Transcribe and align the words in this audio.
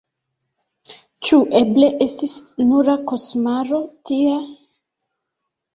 Ĉu 1.27 1.39
eble 1.61 1.91
estis 2.07 2.35
nura 2.71 2.99
koŝmaro 3.13 3.87
tia? 4.11 4.37